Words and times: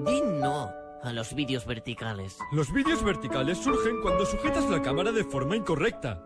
Di 0.00 0.20
no 0.22 0.70
a 1.02 1.12
los 1.12 1.34
vídeos 1.34 1.66
verticales. 1.66 2.38
Los 2.50 2.72
vídeos 2.72 3.02
verticales 3.04 3.58
surgen 3.58 4.00
cuando 4.00 4.24
sujetas 4.24 4.68
la 4.70 4.80
cámara 4.80 5.12
de 5.12 5.22
forma 5.22 5.54
incorrecta. 5.54 6.24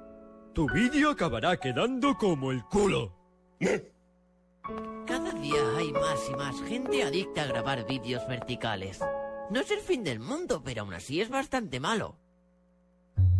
Tu 0.55 0.67
vídeo 0.69 1.11
acabará 1.11 1.57
quedando 1.57 2.17
como 2.17 2.53
el 2.53 2.65
culo. 2.65 3.13
Cada 5.07 5.33
día 5.33 5.77
hay 5.77 5.93
más 5.93 6.29
y 6.31 6.37
más 6.37 6.63
gente 6.63 7.03
adicta 7.03 7.43
a 7.43 7.47
grabar 7.47 7.87
vídeos 7.87 8.27
verticales. 8.29 9.01
No 9.51 9.61
es 9.61 9.71
el 9.71 9.81
fin 9.81 10.05
del 10.05 10.21
mundo, 10.21 10.63
pero 10.65 10.83
aún 10.83 10.95
así 10.95 11.21
es 11.21 11.29
bastante 11.29 11.81
malo. 11.81 12.17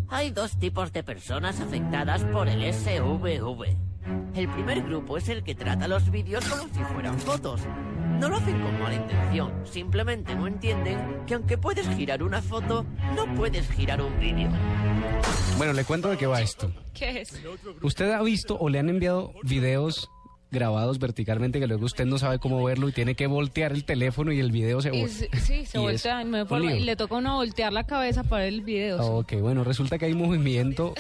Hay 0.09 0.31
dos 0.31 0.59
tipos 0.59 0.93
de 0.93 1.03
personas 1.03 1.61
afectadas 1.61 2.25
por 2.25 2.49
el 2.49 2.73
SVV. 2.73 3.77
El 4.35 4.49
primer 4.49 4.83
grupo 4.83 5.19
es 5.19 5.29
el 5.29 5.45
que 5.45 5.55
trata 5.55 5.87
los 5.87 6.11
vídeos 6.11 6.45
como 6.49 6.63
si 6.73 6.83
fueran 6.85 7.19
fotos. 7.19 7.61
No 8.19 8.29
lo 8.29 8.37
hacen 8.37 8.61
con 8.61 8.81
mala 8.81 8.97
intención, 8.97 9.53
simplemente 9.65 10.35
no 10.35 10.47
entienden 10.47 11.25
que 11.27 11.35
aunque 11.35 11.57
puedes 11.57 11.89
girar 11.89 12.23
una 12.23 12.43
foto, 12.43 12.85
no 13.15 13.33
puedes 13.35 13.71
girar 13.71 14.03
un 14.03 14.19
vídeo. 14.19 14.51
Bueno, 15.57 15.73
le 15.73 15.85
cuento 15.85 16.09
de 16.09 16.17
qué 16.17 16.27
va 16.27 16.41
esto. 16.41 16.73
¿Qué 16.95 17.21
es? 17.21 17.41
¿Usted 17.83 18.11
ha 18.11 18.23
visto 18.23 18.59
o 18.59 18.69
le 18.69 18.81
han 18.81 18.89
enviado 18.89 19.33
videos 19.45 20.11
grabados 20.51 20.99
verticalmente 20.99 21.61
que 21.61 21.67
luego 21.67 21.85
usted 21.85 22.07
no 22.07 22.19
sabe 22.19 22.39
cómo 22.39 22.63
verlo 22.65 22.89
y 22.89 22.93
tiene 22.93 23.15
que 23.15 23.27
voltear 23.27 23.73
el 23.73 23.85
teléfono 23.85 24.33
y 24.33 24.41
el 24.41 24.51
video 24.51 24.81
se 24.81 24.91
voltea? 24.91 25.29
sí, 25.41 25.67
se 25.67 25.79
voltea 25.79 26.23
y 26.23 26.81
le 26.81 26.97
toca 26.97 27.17
uno 27.17 27.37
voltear 27.37 27.73
la 27.73 27.85
cabeza 27.85 28.25
para 28.25 28.45
ver 28.45 28.55
el 28.55 28.61
video. 28.63 29.01
Ok, 29.01 29.35
bueno, 29.41 29.65
resulta 29.65 29.99
que 29.99 30.07
hay 30.07 30.15
movimiento 30.15 30.95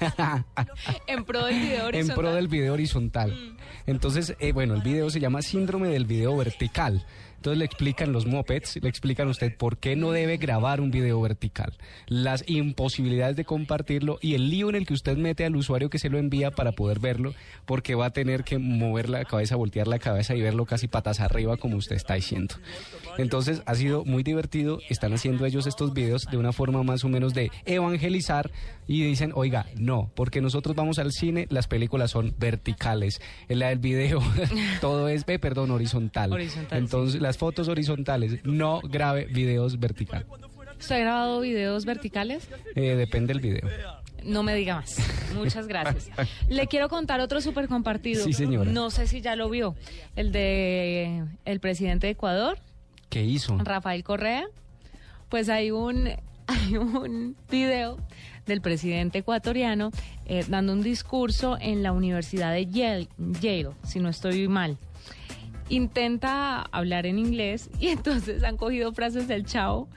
En 1.06 1.24
pro 1.24 1.44
del 1.46 1.60
video 1.60 1.78
en 1.80 1.86
horizontal. 1.86 2.16
pro 2.16 2.34
del 2.34 2.48
video 2.48 2.72
horizontal. 2.74 3.56
Entonces, 3.86 4.36
eh, 4.38 4.52
bueno, 4.52 4.74
el 4.74 4.82
video 4.82 5.10
se 5.10 5.20
llama 5.20 5.42
síndrome 5.42 5.88
del 5.88 6.04
video 6.04 6.36
vertical. 6.36 7.04
Entonces 7.42 7.58
le 7.58 7.64
explican 7.64 8.12
los 8.12 8.24
mopeds, 8.24 8.78
le 8.80 8.88
explican 8.88 9.26
a 9.26 9.32
usted 9.32 9.56
por 9.56 9.78
qué 9.78 9.96
no 9.96 10.12
debe 10.12 10.36
grabar 10.36 10.80
un 10.80 10.92
video 10.92 11.20
vertical, 11.20 11.76
las 12.06 12.44
imposibilidades 12.46 13.34
de 13.34 13.44
compartirlo 13.44 14.20
y 14.22 14.34
el 14.34 14.48
lío 14.48 14.68
en 14.68 14.76
el 14.76 14.86
que 14.86 14.94
usted 14.94 15.16
mete 15.16 15.44
al 15.44 15.56
usuario 15.56 15.90
que 15.90 15.98
se 15.98 16.08
lo 16.08 16.18
envía 16.18 16.52
para 16.52 16.70
poder 16.70 17.00
verlo, 17.00 17.34
porque 17.66 17.96
va 17.96 18.06
a 18.06 18.10
tener 18.10 18.44
que 18.44 18.58
mover 18.58 19.08
la 19.08 19.24
cabeza, 19.24 19.56
voltear 19.56 19.88
la 19.88 19.98
cabeza 19.98 20.36
y 20.36 20.40
verlo 20.40 20.66
casi 20.66 20.86
patas 20.86 21.18
arriba 21.18 21.56
como 21.56 21.78
usted 21.78 21.96
está 21.96 22.14
diciendo. 22.14 22.54
Entonces 23.18 23.60
ha 23.66 23.74
sido 23.74 24.04
muy 24.04 24.22
divertido, 24.22 24.78
están 24.88 25.12
haciendo 25.12 25.44
ellos 25.44 25.66
estos 25.66 25.92
videos 25.92 26.28
de 26.30 26.36
una 26.36 26.52
forma 26.52 26.84
más 26.84 27.02
o 27.02 27.08
menos 27.08 27.34
de 27.34 27.50
evangelizar 27.64 28.52
y 28.86 29.02
dicen, 29.02 29.32
oiga, 29.34 29.66
no, 29.74 30.12
porque 30.14 30.40
nosotros 30.40 30.76
vamos 30.76 31.00
al 31.00 31.10
cine, 31.10 31.48
las 31.50 31.66
películas 31.66 32.12
son 32.12 32.36
verticales, 32.38 33.20
en 33.48 33.58
la 33.58 33.70
del 33.70 33.80
video 33.80 34.20
todo 34.80 35.08
es, 35.08 35.24
eh, 35.26 35.38
perdón, 35.40 35.72
horizontal. 35.72 36.32
Horizontal, 36.32 36.78
Entonces 36.78 37.20
las 37.20 37.31
fotos 37.36 37.68
horizontales, 37.68 38.44
no 38.44 38.80
grabe 38.82 39.26
videos 39.26 39.78
vertical. 39.78 40.26
¿Usted 40.78 40.96
ha 40.96 40.98
grabado 40.98 41.40
videos 41.40 41.84
verticales? 41.84 42.48
Eh, 42.74 42.96
depende 42.96 43.32
del 43.32 43.40
video. 43.40 43.68
No 44.24 44.42
me 44.42 44.54
diga 44.54 44.76
más. 44.76 44.98
Muchas 45.34 45.66
gracias. 45.66 46.10
Le 46.48 46.66
quiero 46.66 46.88
contar 46.88 47.20
otro 47.20 47.40
súper 47.40 47.68
compartido. 47.68 48.24
Sí, 48.24 48.32
señora. 48.32 48.70
No 48.70 48.90
sé 48.90 49.06
si 49.06 49.20
ya 49.20 49.36
lo 49.36 49.48
vio. 49.48 49.74
El 50.16 50.32
de 50.32 51.24
el 51.44 51.60
presidente 51.60 52.06
de 52.06 52.12
Ecuador, 52.12 52.58
¿Qué 53.08 53.22
hizo? 53.22 53.58
Rafael 53.58 54.02
Correa. 54.04 54.46
Pues 55.28 55.48
hay 55.48 55.70
un, 55.70 56.08
hay 56.46 56.76
un 56.76 57.36
video 57.50 57.98
del 58.46 58.60
presidente 58.60 59.18
ecuatoriano 59.18 59.90
eh, 60.26 60.44
dando 60.48 60.72
un 60.72 60.82
discurso 60.82 61.58
en 61.60 61.82
la 61.82 61.92
Universidad 61.92 62.52
de 62.52 62.66
Yale, 62.66 63.08
Yale, 63.40 63.70
si 63.84 64.00
no 64.00 64.08
estoy 64.08 64.48
mal. 64.48 64.78
Intenta 65.72 66.60
hablar 66.70 67.06
en 67.06 67.18
inglés 67.18 67.70
y 67.80 67.88
entonces 67.88 68.44
han 68.44 68.58
cogido 68.58 68.92
frases 68.92 69.26
del 69.26 69.46
chavo 69.46 69.88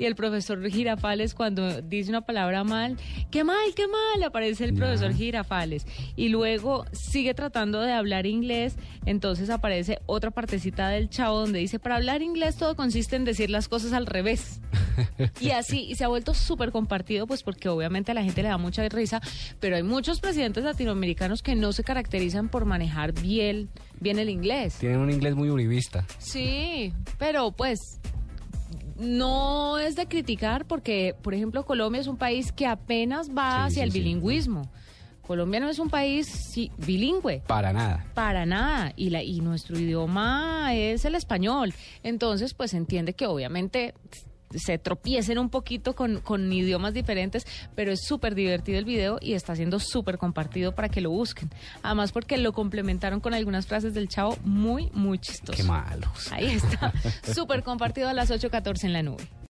y 0.00 0.06
el 0.06 0.16
profesor 0.16 0.66
Girafales 0.70 1.34
cuando 1.34 1.82
dice 1.82 2.08
una 2.08 2.22
palabra 2.22 2.64
mal, 2.64 2.96
qué 3.30 3.44
mal, 3.44 3.74
qué 3.76 3.86
mal, 3.86 4.22
aparece 4.24 4.64
el 4.64 4.72
profesor 4.72 5.12
Girafales 5.12 5.86
y 6.16 6.30
luego 6.30 6.86
sigue 6.92 7.34
tratando 7.34 7.82
de 7.82 7.92
hablar 7.92 8.24
inglés, 8.24 8.76
entonces 9.04 9.50
aparece 9.50 9.98
otra 10.06 10.30
partecita 10.30 10.88
del 10.88 11.10
chavo 11.10 11.40
donde 11.40 11.58
dice, 11.58 11.78
para 11.78 11.96
hablar 11.96 12.22
inglés 12.22 12.56
todo 12.56 12.76
consiste 12.76 13.16
en 13.16 13.26
decir 13.26 13.50
las 13.50 13.68
cosas 13.68 13.92
al 13.92 14.06
revés. 14.06 14.60
Y 15.40 15.50
así, 15.50 15.82
y 15.82 15.94
se 15.94 16.04
ha 16.04 16.08
vuelto 16.08 16.34
súper 16.34 16.72
compartido, 16.72 17.26
pues 17.26 17.42
porque 17.42 17.68
obviamente 17.68 18.10
a 18.10 18.14
la 18.14 18.22
gente 18.22 18.42
le 18.42 18.48
da 18.48 18.58
mucha 18.58 18.86
risa, 18.88 19.20
pero 19.58 19.76
hay 19.76 19.82
muchos 19.82 20.20
presidentes 20.20 20.64
latinoamericanos 20.64 21.42
que 21.42 21.54
no 21.54 21.72
se 21.72 21.84
caracterizan 21.84 22.48
por 22.48 22.64
manejar 22.64 23.12
bien, 23.12 23.68
bien 23.98 24.18
el 24.18 24.28
inglés. 24.28 24.76
Tienen 24.78 24.98
un 24.98 25.10
inglés 25.10 25.34
muy 25.34 25.50
uribista. 25.50 26.04
Sí, 26.18 26.92
pero 27.18 27.52
pues 27.52 28.00
no 29.00 29.78
es 29.78 29.96
de 29.96 30.06
criticar 30.06 30.66
porque, 30.66 31.14
por 31.22 31.34
ejemplo, 31.34 31.64
Colombia 31.64 32.00
es 32.00 32.06
un 32.06 32.16
país 32.16 32.52
que 32.52 32.66
apenas 32.66 33.30
va 33.30 33.68
Sí, 33.68 33.72
hacia 33.72 33.82
sí, 33.82 33.88
el 33.88 33.90
bilingüismo. 33.90 34.70
Colombia 35.26 35.60
no 35.60 35.68
es 35.68 35.78
un 35.78 35.88
país 35.90 36.26
sí, 36.26 36.72
bilingüe. 36.76 37.40
Para 37.46 37.72
nada. 37.72 38.04
Para 38.14 38.46
nada. 38.46 38.92
Y, 38.96 39.10
la, 39.10 39.22
y 39.22 39.40
nuestro 39.40 39.78
idioma 39.78 40.74
es 40.74 41.04
el 41.04 41.14
español. 41.14 41.72
Entonces, 42.02 42.52
pues 42.52 42.74
entiende 42.74 43.12
que 43.12 43.26
obviamente 43.26 43.94
se 44.54 44.78
tropiecen 44.78 45.38
un 45.38 45.50
poquito 45.50 45.94
con, 45.94 46.20
con 46.20 46.52
idiomas 46.52 46.94
diferentes, 46.94 47.46
pero 47.74 47.92
es 47.92 48.00
súper 48.04 48.34
divertido 48.34 48.78
el 48.78 48.84
video 48.84 49.18
y 49.20 49.34
está 49.34 49.54
siendo 49.56 49.78
súper 49.78 50.18
compartido 50.18 50.74
para 50.74 50.88
que 50.88 51.00
lo 51.00 51.10
busquen. 51.10 51.50
Además, 51.82 52.12
porque 52.12 52.36
lo 52.36 52.52
complementaron 52.52 53.20
con 53.20 53.34
algunas 53.34 53.66
frases 53.66 53.94
del 53.94 54.08
chavo 54.08 54.36
muy, 54.44 54.90
muy 54.92 55.18
chistoso. 55.18 55.56
Qué 55.56 55.62
malos. 55.62 56.32
Ahí 56.32 56.46
está. 56.46 56.92
Súper 57.34 57.62
compartido 57.62 58.08
a 58.08 58.12
las 58.12 58.30
8.14 58.30 58.84
en 58.84 58.92
la 58.92 59.02
nube. 59.02 59.39